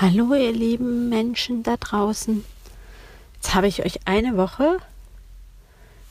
Hallo 0.00 0.34
ihr 0.34 0.52
lieben 0.52 1.08
Menschen 1.08 1.62
da 1.62 1.76
draußen. 1.76 2.44
Jetzt 3.36 3.54
habe 3.54 3.68
ich 3.68 3.84
euch 3.84 4.00
eine 4.06 4.36
Woche 4.36 4.78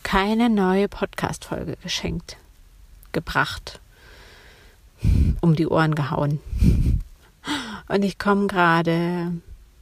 keine 0.04 0.50
neue 0.50 0.88
Podcast-Folge 0.88 1.76
geschenkt, 1.84 2.38
gebracht, 3.12 3.82
um 5.42 5.58
die 5.58 5.68
Ohren 5.68 5.96
gehauen. 5.96 6.40
Und 7.90 8.04
ich 8.04 8.18
komme 8.18 8.48
gerade 8.48 9.34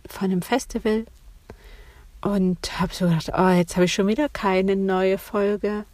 von 0.07 0.31
einem 0.31 0.41
Festival 0.41 1.05
und 2.21 2.79
habe 2.79 2.95
so 2.95 3.07
gedacht, 3.07 3.29
oh, 3.38 3.49
jetzt 3.49 3.75
habe 3.75 3.86
ich 3.86 3.93
schon 3.93 4.07
wieder 4.07 4.29
keine 4.29 4.75
neue 4.75 5.20
Folge 5.20 5.86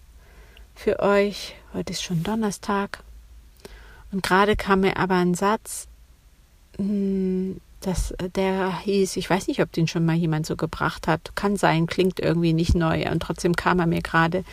für 0.76 1.00
euch. 1.00 1.56
Heute 1.74 1.92
ist 1.92 2.04
schon 2.04 2.24
Donnerstag. 2.24 3.04
Und 4.14 4.24
gerade 4.24 4.56
kam 4.56 4.80
mir 4.80 4.96
aber 4.96 5.16
ein 5.16 5.34
Satz, 5.34 5.90
hm, 6.78 7.60
dass 7.82 8.14
der 8.36 8.80
hieß, 8.80 9.18
ich 9.18 9.30
weiß 9.30 9.48
nicht, 9.48 9.62
ob 9.62 9.72
den 9.72 9.88
schon 9.88 10.06
mal 10.06 10.16
jemand 10.16 10.46
so 10.46 10.56
gebracht 10.56 11.08
hat. 11.08 11.36
Kann 11.36 11.58
sein, 11.58 11.88
klingt 11.88 12.20
irgendwie 12.20 12.54
nicht 12.54 12.76
neu. 12.76 13.10
Und 13.10 13.22
trotzdem 13.22 13.56
kam 13.56 13.80
er 13.80 13.88
mir 13.88 14.02
gerade. 14.02 14.44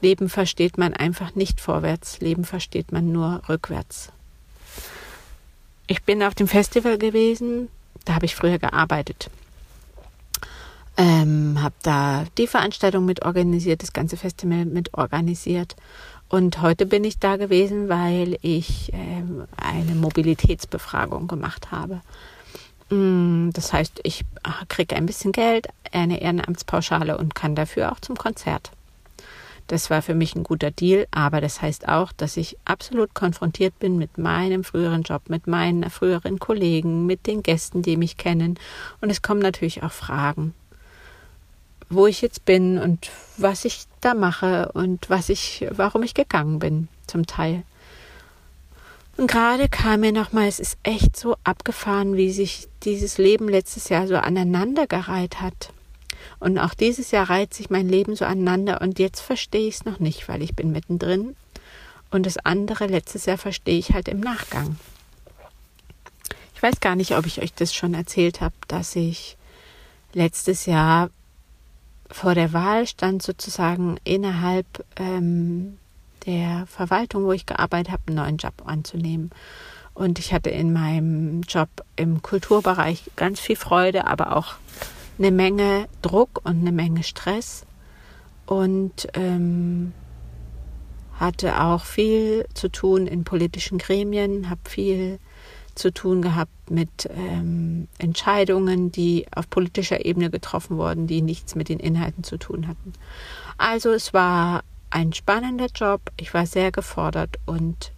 Leben 0.00 0.28
versteht 0.28 0.78
man 0.78 0.94
einfach 0.94 1.34
nicht 1.34 1.60
vorwärts. 1.60 2.20
Leben 2.20 2.44
versteht 2.44 2.92
man 2.92 3.10
nur 3.10 3.42
rückwärts. 3.48 4.12
Ich 5.86 6.02
bin 6.02 6.22
auf 6.22 6.34
dem 6.34 6.48
Festival 6.48 6.98
gewesen. 6.98 7.68
Da 8.04 8.14
habe 8.14 8.26
ich 8.26 8.34
früher 8.34 8.58
gearbeitet. 8.58 9.30
Ähm, 10.96 11.58
habe 11.62 11.74
da 11.82 12.24
die 12.36 12.46
Veranstaltung 12.46 13.04
mit 13.04 13.24
organisiert, 13.24 13.82
das 13.82 13.92
ganze 13.92 14.16
Festival 14.16 14.64
mit 14.64 14.94
organisiert. 14.94 15.76
Und 16.28 16.60
heute 16.60 16.84
bin 16.86 17.04
ich 17.04 17.18
da 17.18 17.36
gewesen, 17.36 17.88
weil 17.88 18.36
ich 18.42 18.90
ähm, 18.92 19.44
eine 19.56 19.94
Mobilitätsbefragung 19.94 21.26
gemacht 21.26 21.70
habe. 21.70 22.02
Mm, 22.90 23.50
das 23.52 23.72
heißt, 23.72 24.00
ich 24.02 24.24
kriege 24.68 24.96
ein 24.96 25.06
bisschen 25.06 25.32
Geld, 25.32 25.68
eine 25.92 26.20
Ehrenamtspauschale 26.20 27.18
und 27.18 27.34
kann 27.34 27.54
dafür 27.54 27.92
auch 27.92 28.00
zum 28.00 28.16
Konzert. 28.16 28.70
Das 29.68 29.90
war 29.90 30.00
für 30.00 30.14
mich 30.14 30.34
ein 30.34 30.44
guter 30.44 30.70
Deal, 30.70 31.06
aber 31.10 31.42
das 31.42 31.60
heißt 31.60 31.88
auch, 31.88 32.10
dass 32.12 32.38
ich 32.38 32.56
absolut 32.64 33.12
konfrontiert 33.12 33.78
bin 33.78 33.98
mit 33.98 34.16
meinem 34.16 34.64
früheren 34.64 35.02
Job, 35.02 35.28
mit 35.28 35.46
meinen 35.46 35.88
früheren 35.90 36.38
Kollegen, 36.38 37.04
mit 37.04 37.26
den 37.26 37.42
Gästen, 37.42 37.82
die 37.82 37.98
mich 37.98 38.16
kennen. 38.16 38.58
Und 39.02 39.10
es 39.10 39.20
kommen 39.20 39.40
natürlich 39.40 39.82
auch 39.82 39.92
Fragen, 39.92 40.54
wo 41.90 42.06
ich 42.06 42.22
jetzt 42.22 42.46
bin 42.46 42.78
und 42.78 43.10
was 43.36 43.66
ich 43.66 43.84
da 44.00 44.14
mache 44.14 44.72
und 44.72 45.10
was 45.10 45.28
ich, 45.28 45.66
warum 45.70 46.02
ich 46.02 46.14
gegangen 46.14 46.58
bin, 46.58 46.88
zum 47.06 47.26
Teil. 47.26 47.62
Und 49.18 49.26
gerade 49.26 49.68
kam 49.68 50.00
mir 50.00 50.12
nochmal, 50.12 50.46
es 50.46 50.60
ist 50.60 50.78
echt 50.84 51.16
so 51.16 51.36
abgefahren, 51.42 52.16
wie 52.16 52.30
sich 52.30 52.68
dieses 52.84 53.18
Leben 53.18 53.48
letztes 53.48 53.88
Jahr 53.88 54.06
so 54.06 54.14
aneinandergereiht 54.14 55.40
hat. 55.40 55.72
Und 56.38 56.56
auch 56.58 56.72
dieses 56.72 57.10
Jahr 57.10 57.28
reiht 57.28 57.52
sich 57.52 57.68
mein 57.68 57.88
Leben 57.88 58.14
so 58.14 58.24
aneinander 58.24 58.80
und 58.80 59.00
jetzt 59.00 59.18
verstehe 59.20 59.66
ich 59.66 59.74
es 59.74 59.84
noch 59.84 59.98
nicht, 59.98 60.28
weil 60.28 60.40
ich 60.40 60.54
bin 60.54 60.70
mittendrin. 60.70 61.34
Und 62.12 62.26
das 62.26 62.38
andere 62.38 62.86
letztes 62.86 63.26
Jahr 63.26 63.38
verstehe 63.38 63.76
ich 63.76 63.92
halt 63.92 64.06
im 64.06 64.20
Nachgang. 64.20 64.78
Ich 66.54 66.62
weiß 66.62 66.78
gar 66.78 66.94
nicht, 66.94 67.16
ob 67.16 67.26
ich 67.26 67.42
euch 67.42 67.52
das 67.52 67.74
schon 67.74 67.94
erzählt 67.94 68.40
habe, 68.40 68.54
dass 68.68 68.94
ich 68.94 69.36
letztes 70.12 70.66
Jahr 70.66 71.10
vor 72.08 72.36
der 72.36 72.52
Wahl 72.52 72.86
stand, 72.86 73.24
sozusagen 73.24 73.98
innerhalb 74.04 74.84
ähm, 74.94 75.76
der 76.28 76.66
Verwaltung, 76.66 77.24
wo 77.24 77.32
ich 77.32 77.46
gearbeitet 77.46 77.90
habe, 77.90 78.02
einen 78.06 78.16
neuen 78.16 78.36
Job 78.36 78.62
anzunehmen. 78.66 79.30
Und 79.94 80.18
ich 80.18 80.32
hatte 80.34 80.50
in 80.50 80.72
meinem 80.72 81.40
Job 81.40 81.70
im 81.96 82.22
Kulturbereich 82.22 83.10
ganz 83.16 83.40
viel 83.40 83.56
Freude, 83.56 84.06
aber 84.06 84.36
auch 84.36 84.54
eine 85.18 85.32
Menge 85.32 85.88
Druck 86.02 86.42
und 86.44 86.60
eine 86.60 86.70
Menge 86.70 87.02
Stress. 87.02 87.64
Und 88.44 89.08
ähm, 89.14 89.94
hatte 91.18 91.62
auch 91.62 91.84
viel 91.84 92.46
zu 92.54 92.68
tun 92.68 93.06
in 93.06 93.24
politischen 93.24 93.78
Gremien, 93.78 94.50
habe 94.50 94.60
viel 94.68 95.18
zu 95.74 95.92
tun 95.92 96.20
gehabt 96.20 96.70
mit 96.70 97.08
ähm, 97.16 97.88
Entscheidungen, 97.98 98.92
die 98.92 99.26
auf 99.34 99.48
politischer 99.48 100.04
Ebene 100.04 100.28
getroffen 100.28 100.76
wurden, 100.76 101.06
die 101.06 101.22
nichts 101.22 101.54
mit 101.54 101.68
den 101.70 101.80
Inhalten 101.80 102.22
zu 102.22 102.36
tun 102.36 102.68
hatten. 102.68 102.92
Also 103.56 103.92
es 103.92 104.12
war 104.12 104.62
ein 104.90 105.12
spannender 105.12 105.68
Job. 105.74 106.00
Ich 106.16 106.34
war 106.34 106.46
sehr 106.46 106.72
gefordert 106.72 107.36
und 107.46 107.92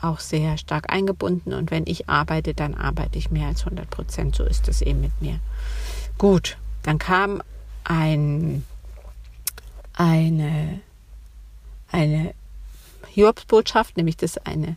auch 0.00 0.20
sehr 0.20 0.58
stark 0.58 0.92
eingebunden. 0.92 1.52
Und 1.52 1.70
wenn 1.70 1.84
ich 1.86 2.08
arbeite, 2.08 2.54
dann 2.54 2.74
arbeite 2.74 3.18
ich 3.18 3.30
mehr 3.30 3.48
als 3.48 3.64
100 3.64 3.88
Prozent. 3.88 4.36
So 4.36 4.44
ist 4.44 4.68
es 4.68 4.82
eben 4.82 5.00
mit 5.00 5.20
mir. 5.20 5.40
Gut, 6.18 6.58
dann 6.82 6.98
kam 6.98 7.42
ein, 7.84 8.64
eine, 9.94 10.80
eine 11.90 12.34
Hiobsbotschaft, 13.08 13.96
nämlich 13.96 14.16
dass 14.16 14.38
eine, 14.38 14.76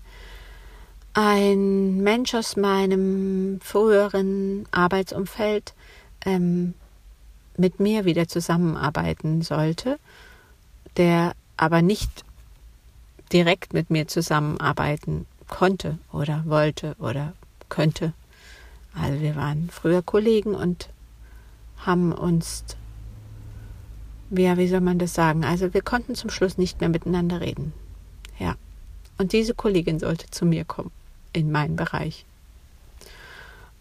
ein 1.14 1.98
Mensch 1.98 2.34
aus 2.34 2.56
meinem 2.56 3.60
früheren 3.62 4.66
Arbeitsumfeld 4.72 5.74
ähm, 6.26 6.74
mit 7.58 7.80
mir 7.80 8.06
wieder 8.06 8.28
zusammenarbeiten 8.28 9.42
sollte 9.42 10.00
der 11.00 11.34
aber 11.58 11.82
nicht 11.82 12.26
direkt 13.32 13.74
mit 13.74 13.90
mir 13.90 14.08
zusammenarbeiten 14.08 15.26
konnte 15.48 15.98
oder 16.12 16.44
wollte 16.46 16.96
oder 17.00 17.34
könnte. 17.70 18.14
Also 18.94 19.22
wir 19.22 19.36
waren 19.36 19.70
früher 19.72 20.02
Kollegen 20.02 20.56
und 20.56 20.90
haben 21.78 22.12
uns, 22.12 22.66
ja, 24.30 24.58
wie 24.58 24.68
soll 24.68 24.82
man 24.82 25.00
das 25.00 25.14
sagen? 25.14 25.46
Also 25.46 25.74
wir 25.74 25.82
konnten 25.82 26.16
zum 26.16 26.30
Schluss 26.30 26.58
nicht 26.58 26.82
mehr 26.82 26.90
miteinander 26.90 27.40
reden. 27.40 27.72
Ja. 28.38 28.56
Und 29.18 29.32
diese 29.32 29.54
Kollegin 29.54 30.00
sollte 30.00 30.30
zu 30.32 30.46
mir 30.46 30.66
kommen, 30.66 30.92
in 31.32 31.52
meinen 31.52 31.78
Bereich. 31.78 32.26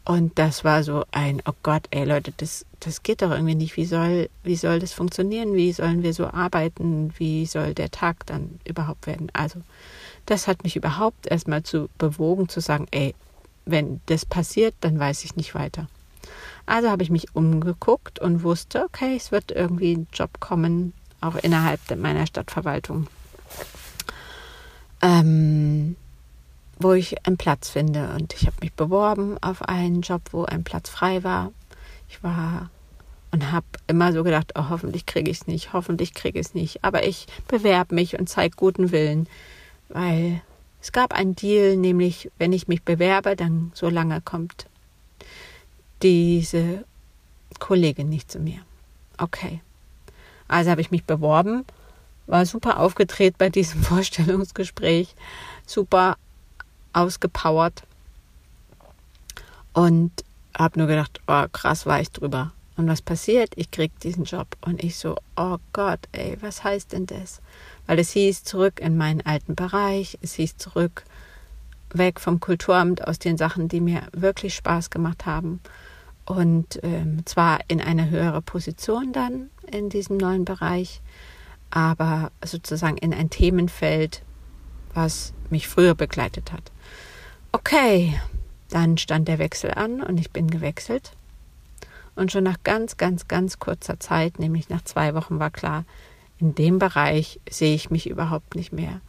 Und 0.09 0.39
das 0.39 0.65
war 0.65 0.85
so 0.85 1.05
ein, 1.11 1.43
oh 1.45 1.53
Gott, 1.63 1.87
ey 1.91 2.05
Leute, 2.07 2.33
das, 2.39 2.65
das 2.81 3.03
geht 3.03 3.21
doch 3.21 3.31
irgendwie 3.31 3.55
nicht. 3.55 3.77
Wie 3.77 3.85
soll, 3.85 4.31
wie 4.43 4.57
soll 4.57 4.79
das 4.79 4.95
funktionieren? 4.95 5.53
Wie 5.53 5.71
sollen 5.71 6.03
wir 6.03 6.15
so 6.15 6.29
arbeiten? 6.29 7.13
Wie 7.19 7.45
soll 7.45 7.75
der 7.75 7.91
Tag 7.91 8.25
dann 8.25 8.59
überhaupt 8.65 9.07
werden? 9.07 9.29
Also, 9.35 9.61
das 10.25 10.49
hat 10.49 10.65
mich 10.65 10.77
überhaupt 10.77 11.27
erstmal 11.27 11.63
zu 11.63 11.91
bewogen 11.99 12.49
zu 12.49 12.61
sagen, 12.61 12.87
ey, 12.91 13.15
wenn 13.67 14.01
das 14.07 14.25
passiert, 14.25 14.75
dann 14.81 14.99
weiß 14.99 15.25
ich 15.25 15.37
nicht 15.37 15.55
weiter. 15.55 15.89
Also 16.65 16.89
habe 16.89 17.03
ich 17.03 17.11
mich 17.11 17.37
umgeguckt 17.37 18.19
und 18.19 18.43
wusste, 18.43 18.85
okay, 18.87 19.15
es 19.15 19.31
wird 19.31 19.51
irgendwie 19.51 19.95
ein 19.95 20.07
Job 20.15 20.41
kommen, 20.41 20.95
auch 21.21 21.37
innerhalb 21.37 21.81
meiner 21.99 22.27
Stadtverwaltung. 22.27 23.09
Ähm, 25.03 25.97
wo 26.79 26.93
ich 26.93 27.27
einen 27.27 27.37
Platz 27.37 27.71
finde. 27.71 28.15
Und 28.15 28.35
ich 28.35 28.47
habe 28.47 28.57
mich 28.61 28.73
beworben 28.73 29.37
auf 29.41 29.63
einen 29.63 30.03
Job, 30.03 30.23
wo 30.33 30.45
ein 30.45 30.65
Platz 30.65 30.89
frei 30.89 31.25
war. 31.25 31.53
Ich 32.09 32.23
war 32.23 32.71
und 33.31 33.53
habe 33.53 33.67
immer 33.87 34.13
so 34.13 34.25
gedacht, 34.25 34.53
oh, 34.55 34.71
hoffentlich 34.71 35.05
kriege 35.05 35.31
ich 35.31 35.41
es 35.41 35.47
nicht, 35.47 35.73
hoffentlich 35.73 36.15
kriege 36.15 36.39
ich 36.39 36.47
es 36.47 36.55
nicht. 36.55 36.85
Aber 36.85 37.07
ich 37.07 37.27
bewerbe 37.47 37.95
mich 37.95 38.19
und 38.19 38.29
zeige 38.29 38.57
guten 38.57 38.91
Willen, 38.91 39.29
weil 39.89 40.41
es 40.81 40.93
gab 40.93 41.13
einen 41.13 41.35
Deal, 41.37 41.77
nämlich 41.77 42.31
wenn 42.39 42.53
ich 42.53 42.69
mich 42.69 42.83
bewerbe, 42.83 43.37
dann 43.37 43.71
so 43.75 43.89
lange 43.89 44.21
kommt 44.21 44.67
diese 46.03 46.85
Kollegin 47.59 48.09
nicht 48.09 48.31
zu 48.31 48.39
mir. 48.39 48.61
Okay. 49.19 49.61
Also 50.47 50.71
habe 50.71 50.81
ich 50.81 50.91
mich 50.91 51.05
beworben, 51.05 51.65
war 52.27 52.47
super 52.47 52.79
aufgedreht 52.79 53.37
bei 53.37 53.51
diesem 53.51 53.83
Vorstellungsgespräch, 53.83 55.15
super 55.67 56.17
ausgepowert 56.93 57.83
und 59.73 60.13
habe 60.57 60.79
nur 60.79 60.89
gedacht, 60.89 61.21
oh 61.27 61.45
krass, 61.53 61.87
war 61.87 62.01
ich 62.01 62.11
drüber. 62.11 62.53
Und 62.77 62.89
was 62.89 63.03
passiert? 63.03 63.51
Ich 63.57 63.71
krieg 63.71 63.99
diesen 64.01 64.25
Job 64.25 64.47
und 64.61 64.83
ich 64.83 64.97
so, 64.97 65.17
oh 65.37 65.59
Gott, 65.73 66.01
ey, 66.13 66.37
was 66.41 66.63
heißt 66.63 66.93
denn 66.93 67.07
das? 67.07 67.41
Weil 67.87 67.99
es 67.99 68.13
hieß 68.13 68.45
zurück 68.45 68.81
in 68.81 68.97
meinen 68.97 69.21
alten 69.23 69.55
Bereich, 69.55 70.19
es 70.23 70.35
hieß 70.35 70.59
zurück 70.59 71.05
weg 71.93 72.21
vom 72.21 72.39
Kulturamt 72.39 73.07
aus 73.07 73.19
den 73.19 73.37
Sachen, 73.37 73.69
die 73.69 73.81
mir 73.81 74.03
wirklich 74.13 74.55
Spaß 74.55 74.91
gemacht 74.91 75.27
haben. 75.27 75.61
Und 76.25 76.79
ähm, 76.83 77.25
zwar 77.25 77.61
in 77.69 77.81
eine 77.81 78.11
höhere 78.11 78.43
Position 78.43 79.13
dann 79.13 79.51
in 79.71 79.89
diesem 79.89 80.17
neuen 80.17 80.45
Bereich, 80.45 81.01
aber 81.71 82.31
sozusagen 82.45 82.99
in 82.99 83.15
ein 83.15 83.31
Themenfeld, 83.31 84.23
was 84.95 85.33
mich 85.51 85.69
früher 85.69 85.95
begleitet 85.95 86.53
hat. 86.53 86.71
Okay, 87.51 88.21
dann 88.69 88.99
stand 88.99 89.29
der 89.29 89.39
Wechsel 89.39 89.73
an 89.73 90.03
und 90.03 90.19
ich 90.19 90.31
bin 90.31 90.51
gewechselt. 90.51 91.13
Und 92.15 92.33
schon 92.33 92.45
nach 92.45 92.59
ganz, 92.65 92.97
ganz, 92.97 93.29
ganz 93.29 93.59
kurzer 93.59 94.01
Zeit, 94.01 94.39
nämlich 94.39 94.69
nach 94.69 94.83
zwei 94.83 95.15
Wochen, 95.15 95.39
war 95.39 95.51
klar, 95.51 95.85
in 96.39 96.55
dem 96.55 96.79
Bereich 96.79 97.41
sehe 97.49 97.75
ich 97.75 97.91
mich 97.91 98.09
überhaupt 98.09 98.55
nicht 98.55 98.73
mehr. 98.73 99.01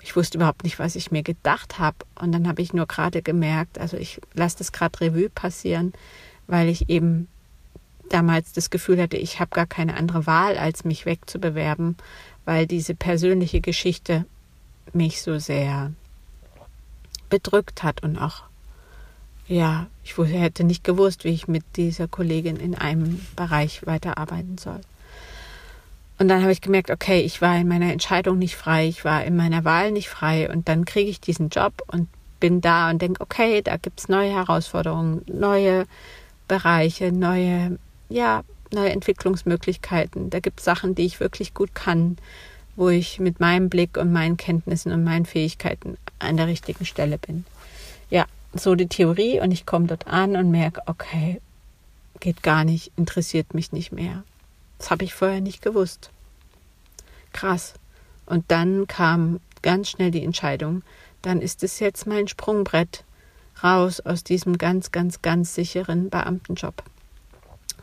ich 0.00 0.14
wusste 0.14 0.38
überhaupt 0.38 0.62
nicht, 0.62 0.78
was 0.78 0.94
ich 0.94 1.10
mir 1.10 1.24
gedacht 1.24 1.80
habe. 1.80 1.96
Und 2.14 2.30
dann 2.30 2.46
habe 2.46 2.62
ich 2.62 2.72
nur 2.72 2.86
gerade 2.86 3.22
gemerkt, 3.22 3.78
also 3.78 3.96
ich 3.96 4.20
lasse 4.34 4.58
das 4.58 4.70
gerade 4.70 5.00
Revue 5.00 5.28
passieren, 5.28 5.92
weil 6.46 6.68
ich 6.68 6.88
eben 6.88 7.26
damals 8.08 8.52
das 8.52 8.70
Gefühl 8.70 9.02
hatte, 9.02 9.16
ich 9.16 9.40
habe 9.40 9.50
gar 9.50 9.66
keine 9.66 9.96
andere 9.96 10.26
Wahl, 10.26 10.56
als 10.58 10.84
mich 10.84 11.06
wegzubewerben, 11.06 11.96
weil 12.44 12.66
diese 12.68 12.94
persönliche 12.94 13.60
Geschichte 13.60 14.24
mich 14.92 15.22
so 15.22 15.38
sehr 15.38 15.92
bedrückt 17.28 17.82
hat 17.82 18.02
und 18.02 18.18
auch, 18.18 18.42
ja, 19.48 19.86
ich 20.04 20.16
hätte 20.18 20.64
nicht 20.64 20.84
gewusst, 20.84 21.24
wie 21.24 21.30
ich 21.30 21.48
mit 21.48 21.64
dieser 21.76 22.08
Kollegin 22.08 22.56
in 22.56 22.74
einem 22.74 23.20
Bereich 23.36 23.86
weiterarbeiten 23.86 24.58
soll. 24.58 24.80
Und 26.18 26.28
dann 26.28 26.42
habe 26.42 26.52
ich 26.52 26.62
gemerkt, 26.62 26.90
okay, 26.90 27.20
ich 27.20 27.42
war 27.42 27.56
in 27.56 27.68
meiner 27.68 27.92
Entscheidung 27.92 28.38
nicht 28.38 28.56
frei, 28.56 28.88
ich 28.88 29.04
war 29.04 29.24
in 29.24 29.36
meiner 29.36 29.64
Wahl 29.64 29.92
nicht 29.92 30.08
frei 30.08 30.50
und 30.50 30.68
dann 30.68 30.84
kriege 30.84 31.10
ich 31.10 31.20
diesen 31.20 31.50
Job 31.50 31.82
und 31.88 32.08
bin 32.40 32.60
da 32.60 32.90
und 32.90 33.02
denke, 33.02 33.20
okay, 33.20 33.62
da 33.62 33.76
gibt 33.76 34.00
es 34.00 34.08
neue 34.08 34.30
Herausforderungen, 34.30 35.22
neue 35.26 35.86
Bereiche, 36.48 37.12
neue, 37.12 37.78
ja, 38.08 38.44
neue 38.72 38.90
Entwicklungsmöglichkeiten. 38.90 40.30
Da 40.30 40.40
gibt 40.40 40.60
es 40.60 40.64
Sachen, 40.64 40.94
die 40.94 41.04
ich 41.04 41.20
wirklich 41.20 41.54
gut 41.54 41.74
kann, 41.74 42.16
wo 42.76 42.88
ich 42.90 43.18
mit 43.18 43.40
meinem 43.40 43.68
Blick 43.68 43.96
und 43.96 44.12
meinen 44.12 44.36
Kenntnissen 44.36 44.92
und 44.92 45.02
meinen 45.02 45.26
Fähigkeiten 45.26 45.96
an 46.18 46.36
der 46.36 46.46
richtigen 46.46 46.84
Stelle 46.84 47.18
bin. 47.18 47.44
Ja, 48.10 48.26
so 48.54 48.74
die 48.74 48.86
Theorie 48.86 49.40
und 49.40 49.50
ich 49.50 49.66
komme 49.66 49.86
dort 49.86 50.06
an 50.06 50.36
und 50.36 50.50
merke, 50.50 50.82
okay, 50.86 51.40
geht 52.20 52.42
gar 52.42 52.64
nicht, 52.64 52.92
interessiert 52.96 53.54
mich 53.54 53.72
nicht 53.72 53.92
mehr. 53.92 54.22
Das 54.78 54.90
habe 54.90 55.04
ich 55.04 55.14
vorher 55.14 55.40
nicht 55.40 55.62
gewusst. 55.62 56.10
Krass. 57.32 57.74
Und 58.26 58.44
dann 58.48 58.86
kam 58.86 59.40
ganz 59.62 59.90
schnell 59.90 60.10
die 60.10 60.24
Entscheidung, 60.24 60.82
dann 61.22 61.40
ist 61.40 61.62
es 61.62 61.80
jetzt 61.80 62.06
mein 62.06 62.28
Sprungbrett 62.28 63.04
raus 63.62 64.00
aus 64.00 64.22
diesem 64.22 64.58
ganz, 64.58 64.92
ganz, 64.92 65.22
ganz 65.22 65.54
sicheren 65.54 66.10
Beamtenjob. 66.10 66.82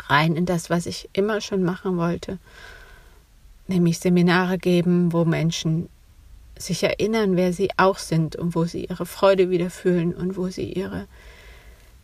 Rein 0.07 0.35
in 0.35 0.45
das, 0.45 0.69
was 0.69 0.85
ich 0.85 1.09
immer 1.13 1.41
schon 1.41 1.63
machen 1.63 1.97
wollte, 1.97 2.37
nämlich 3.67 3.99
Seminare 3.99 4.57
geben, 4.57 5.13
wo 5.13 5.25
Menschen 5.25 5.89
sich 6.57 6.83
erinnern, 6.83 7.35
wer 7.35 7.53
sie 7.53 7.69
auch 7.77 7.97
sind 7.97 8.35
und 8.35 8.55
wo 8.55 8.65
sie 8.65 8.85
ihre 8.85 9.05
Freude 9.05 9.49
wieder 9.49 9.69
fühlen 9.69 10.13
und 10.13 10.37
wo 10.37 10.49
sie 10.49 10.71
ihre, 10.71 11.07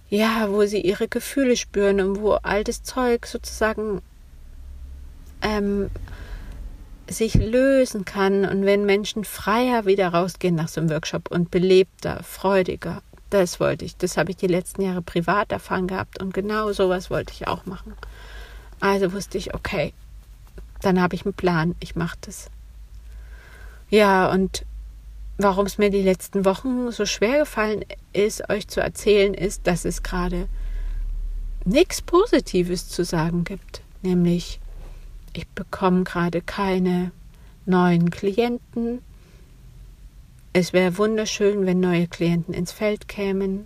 ja, 0.09 0.49
wo 0.49 0.65
sie 0.65 0.81
ihre 0.81 1.07
Gefühle 1.07 1.55
spüren 1.55 2.01
und 2.01 2.21
wo 2.21 2.33
altes 2.33 2.83
Zeug 2.83 3.25
sozusagen 3.25 4.01
ähm, 5.41 5.89
sich 7.07 7.35
lösen 7.35 8.05
kann 8.05 8.45
und 8.45 8.65
wenn 8.65 8.85
Menschen 8.85 9.23
freier 9.23 9.85
wieder 9.85 10.09
rausgehen 10.09 10.55
nach 10.55 10.67
so 10.67 10.81
einem 10.81 10.89
Workshop 10.89 11.31
und 11.31 11.51
belebter, 11.51 12.21
freudiger, 12.23 13.01
das 13.29 13.59
wollte 13.59 13.85
ich. 13.85 13.95
Das 13.97 14.17
habe 14.17 14.31
ich 14.31 14.37
die 14.37 14.47
letzten 14.47 14.81
Jahre 14.81 15.01
privat 15.01 15.51
erfahren 15.51 15.87
gehabt 15.87 16.21
und 16.21 16.33
genau 16.33 16.71
sowas 16.71 17.09
wollte 17.09 17.33
ich 17.33 17.47
auch 17.47 17.65
machen. 17.65 17.93
Also 18.79 19.13
wusste 19.13 19.37
ich, 19.37 19.53
okay, 19.53 19.93
dann 20.81 21.01
habe 21.01 21.15
ich 21.15 21.25
einen 21.25 21.33
Plan, 21.33 21.75
ich 21.79 21.95
mache 21.95 22.17
das. 22.21 22.49
Ja, 23.89 24.29
und 24.31 24.65
warum 25.37 25.65
es 25.65 25.77
mir 25.77 25.89
die 25.89 26.01
letzten 26.01 26.45
Wochen 26.45 26.91
so 26.91 27.05
schwer 27.05 27.39
gefallen 27.39 27.83
ist, 28.13 28.49
euch 28.49 28.67
zu 28.67 28.81
erzählen, 28.81 29.33
ist, 29.33 29.65
dass 29.67 29.85
es 29.85 30.03
gerade 30.03 30.47
nichts 31.65 32.01
Positives 32.01 32.87
zu 32.87 33.03
sagen 33.03 33.43
gibt. 33.43 33.81
Nämlich, 34.01 34.59
ich 35.33 35.47
bekomme 35.47 36.03
gerade 36.03 36.41
keine 36.41 37.11
neuen 37.65 38.09
Klienten. 38.09 39.01
Es 40.53 40.73
wäre 40.73 40.97
wunderschön, 40.97 41.65
wenn 41.65 41.79
neue 41.79 42.07
Klienten 42.07 42.53
ins 42.53 42.71
Feld 42.71 43.07
kämen. 43.07 43.65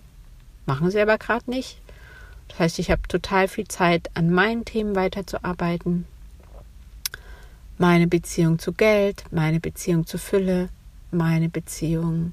Machen 0.66 0.90
sie 0.90 1.00
aber 1.00 1.18
gerade 1.18 1.50
nicht. 1.50 1.80
Das 2.48 2.58
heißt, 2.58 2.78
ich 2.78 2.90
habe 2.90 3.02
total 3.08 3.48
viel 3.48 3.66
Zeit, 3.68 4.10
an 4.14 4.30
meinen 4.30 4.64
Themen 4.64 4.94
weiterzuarbeiten. 4.94 6.06
Meine 7.78 8.06
Beziehung 8.06 8.58
zu 8.58 8.72
Geld, 8.72 9.24
meine 9.30 9.60
Beziehung 9.60 10.06
zu 10.06 10.18
Fülle, 10.18 10.68
meine 11.10 11.48
Beziehung 11.48 12.32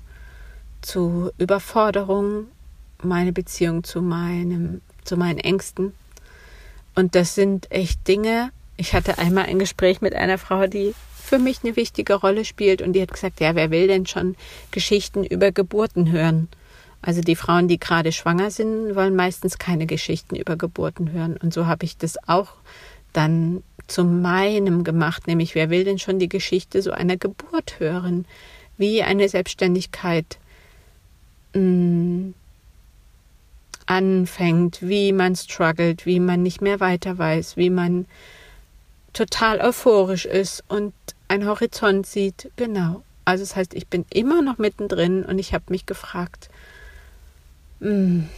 zu 0.82 1.32
Überforderung, 1.38 2.48
meine 3.04 3.34
Beziehung 3.34 3.84
zu 3.84 4.02
meinem, 4.02 4.82
zu 5.04 5.18
meinen 5.18 5.40
Ängsten. 5.40 5.94
Und 6.96 7.16
das 7.16 7.36
sind 7.36 7.72
echt 7.72 8.08
Dinge, 8.08 8.52
ich 8.82 8.94
hatte 8.94 9.20
einmal 9.20 9.46
ein 9.46 9.60
Gespräch 9.60 10.02
mit 10.02 10.16
einer 10.16 10.40
Frau, 10.40 10.66
die 10.66 10.96
für 11.16 11.38
mich 11.38 11.60
eine 11.64 11.76
wichtige 11.76 12.16
Rolle 12.16 12.46
spielt 12.46 12.82
und 12.82 12.94
die 12.94 13.02
hat 13.04 13.14
gesagt, 13.14 13.40
ja, 13.40 13.54
wer 13.54 13.70
will 13.70 13.88
denn 13.88 14.08
schon 14.08 14.36
Geschichten 14.72 15.24
über 15.24 15.52
Geburten 15.52 16.12
hören? 16.12 16.48
Also 17.00 17.22
die 17.22 17.36
Frauen, 17.36 17.68
die 17.68 17.80
gerade 17.80 18.12
schwanger 18.12 18.50
sind, 18.50 18.96
wollen 18.96 19.16
meistens 19.16 19.60
keine 19.60 19.86
Geschichten 19.86 20.36
über 20.36 20.56
Geburten 20.56 21.12
hören. 21.12 21.38
Und 21.38 21.54
so 21.54 21.68
habe 21.68 21.86
ich 21.86 21.96
das 21.98 22.18
auch 22.28 22.54
dann 23.14 23.62
zu 23.92 24.04
meinem 24.04 24.84
gemacht, 24.84 25.28
nämlich 25.28 25.56
wer 25.56 25.70
will 25.70 25.84
denn 25.84 26.00
schon 26.00 26.20
die 26.20 26.30
Geschichte 26.30 26.82
so 26.82 26.92
einer 26.92 27.18
Geburt 27.18 27.80
hören? 27.80 28.26
Wie 28.78 29.04
eine 29.04 29.30
Selbstständigkeit 29.30 30.38
mh, 31.54 31.62
mm, 31.62 32.34
anfängt, 33.86 34.82
wie 34.82 35.12
man 35.12 35.36
struggelt, 35.36 36.06
wie 36.06 36.20
man 36.20 36.42
nicht 36.42 36.62
mehr 36.62 36.80
weiter 36.80 37.18
weiß, 37.18 37.58
wie 37.58 37.70
man 37.70 38.06
total 39.14 39.60
euphorisch 39.60 40.26
ist 40.26 40.64
und 40.70 40.94
ein 41.28 41.46
Horizont 41.46 42.08
sieht. 42.08 42.52
Genau. 42.56 43.04
Also 43.26 43.44
das 43.44 43.56
heißt, 43.56 43.74
ich 43.74 43.88
bin 43.88 44.06
immer 44.10 44.42
noch 44.42 44.58
mittendrin 44.58 45.24
und 45.24 45.40
ich 45.40 45.54
habe 45.54 45.66
mich 45.70 45.86
gefragt, 45.86 46.50
mh, 47.80 47.90
hm, 47.90 48.30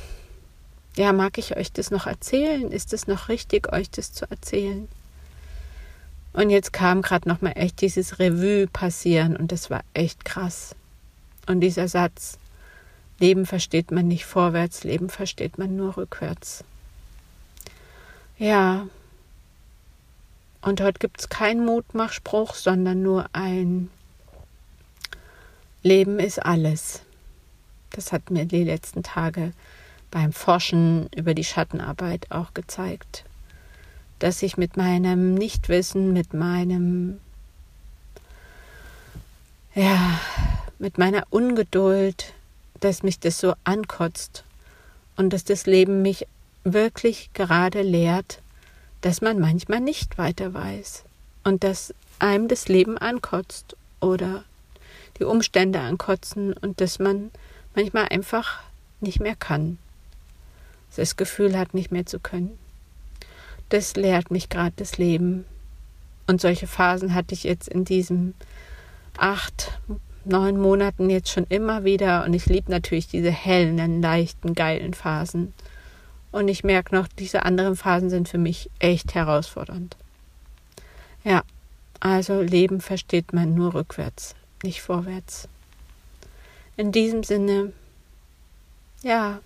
ja, 0.95 1.11
mag 1.11 1.37
ich 1.37 1.57
euch 1.57 1.71
das 1.71 1.89
noch 1.91 2.05
erzählen? 2.05 2.71
Ist 2.71 2.93
es 2.93 3.07
noch 3.07 3.29
richtig, 3.29 3.71
euch 3.73 3.89
das 3.89 4.13
zu 4.13 4.29
erzählen? 4.29 4.87
Und 6.33 6.49
jetzt 6.49 6.73
kam 6.73 7.01
gerade 7.01 7.29
noch 7.29 7.41
mal 7.41 7.51
echt 7.51 7.81
dieses 7.81 8.19
Revue 8.19 8.67
passieren 8.67 9.37
und 9.37 9.51
das 9.51 9.69
war 9.69 9.83
echt 9.93 10.25
krass. 10.25 10.75
Und 11.45 11.61
dieser 11.61 11.87
Satz, 11.87 12.37
Leben 13.19 13.45
versteht 13.45 13.91
man 13.91 14.07
nicht 14.07 14.25
vorwärts, 14.25 14.83
Leben 14.83 15.09
versteht 15.09 15.57
man 15.57 15.75
nur 15.75 15.95
rückwärts. 15.95 16.63
Ja, 18.39 18.87
und 20.61 20.81
heute 20.81 20.99
gibt 20.99 21.19
es 21.19 21.29
keinen 21.29 21.65
Mutmachspruch, 21.65 22.55
sondern 22.55 23.03
nur 23.03 23.25
ein 23.33 23.89
Leben 25.83 26.19
ist 26.19 26.43
alles. 26.43 27.01
Das 27.91 28.11
hat 28.11 28.31
mir 28.31 28.45
die 28.45 28.63
letzten 28.63 29.03
Tage 29.03 29.51
beim 30.09 30.31
Forschen 30.31 31.09
über 31.15 31.33
die 31.33 31.43
Schattenarbeit 31.43 32.31
auch 32.31 32.53
gezeigt, 32.53 33.25
dass 34.23 34.41
ich 34.41 34.55
mit 34.55 34.77
meinem 34.77 35.33
Nichtwissen, 35.33 36.13
mit 36.13 36.33
meinem, 36.33 37.19
ja, 39.75 40.17
mit 40.79 40.97
meiner 40.97 41.25
Ungeduld, 41.29 42.31
dass 42.79 43.03
mich 43.03 43.19
das 43.19 43.37
so 43.37 43.53
ankotzt 43.65 44.45
und 45.17 45.33
dass 45.33 45.43
das 45.43 45.65
Leben 45.65 46.03
mich 46.03 46.25
wirklich 46.63 47.31
gerade 47.33 47.81
lehrt, 47.81 48.39
dass 49.01 49.19
man 49.19 49.39
manchmal 49.39 49.81
nicht 49.81 50.17
weiter 50.17 50.53
weiß 50.53 51.03
und 51.43 51.65
dass 51.65 51.93
einem 52.19 52.47
das 52.47 52.69
Leben 52.69 52.97
ankotzt 52.97 53.75
oder 53.99 54.45
die 55.19 55.25
Umstände 55.25 55.81
ankotzen 55.81 56.53
und 56.53 56.79
dass 56.79 56.97
man 56.97 57.29
manchmal 57.75 58.07
einfach 58.07 58.61
nicht 59.01 59.19
mehr 59.19 59.35
kann. 59.35 59.79
Das 60.95 61.17
Gefühl 61.17 61.57
hat, 61.57 61.73
nicht 61.73 61.91
mehr 61.91 62.05
zu 62.05 62.21
können. 62.21 62.57
Das 63.73 63.95
lehrt 63.95 64.29
mich 64.29 64.49
gerade 64.49 64.73
das 64.75 64.99
Leben. 64.99 65.45
Und 66.27 66.39
solche 66.39 66.67
Phasen 66.67 67.15
hatte 67.15 67.33
ich 67.33 67.43
jetzt 67.43 67.67
in 67.67 67.85
diesen 67.85 68.35
acht, 69.17 69.79
neun 70.25 70.61
Monaten 70.61 71.09
jetzt 71.09 71.31
schon 71.31 71.47
immer 71.49 71.83
wieder. 71.83 72.23
Und 72.23 72.35
ich 72.35 72.45
liebe 72.45 72.69
natürlich 72.69 73.07
diese 73.07 73.31
hellen, 73.31 73.99
leichten, 73.99 74.53
geilen 74.53 74.93
Phasen. 74.93 75.55
Und 76.31 76.49
ich 76.49 76.63
merke 76.63 76.93
noch, 76.93 77.07
diese 77.07 77.45
anderen 77.45 77.75
Phasen 77.75 78.11
sind 78.11 78.29
für 78.29 78.37
mich 78.37 78.69
echt 78.77 79.15
herausfordernd. 79.15 79.97
Ja, 81.23 81.41
also 81.99 82.41
Leben 82.41 82.79
versteht 82.79 83.33
man 83.33 83.55
nur 83.55 83.73
rückwärts, 83.73 84.35
nicht 84.61 84.83
vorwärts. 84.83 85.47
In 86.77 86.91
diesem 86.91 87.23
Sinne, 87.23 87.73
ja. 89.01 89.39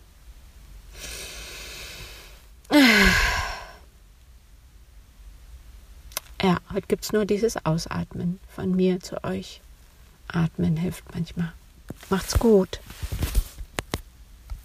Heute 6.78 6.88
gibt 6.88 7.06
es 7.06 7.12
nur 7.12 7.26
dieses 7.26 7.66
Ausatmen 7.66 8.40
von 8.56 8.76
mir 8.76 9.00
zu 9.00 9.24
euch. 9.24 9.62
Atmen 10.28 10.78
hilft 10.78 11.04
manchmal. 11.12 11.52
Macht's 12.12 12.38
gut. 12.38 12.80